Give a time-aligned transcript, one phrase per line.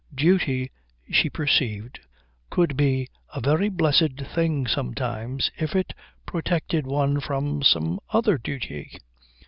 [0.15, 0.71] Duty,
[1.11, 1.99] she perceived,
[2.49, 5.93] could be a very blessed thing sometimes if it
[6.25, 8.91] protected one from some other duty.